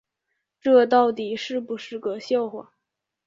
[0.59, 2.73] 这到底是不是个笑话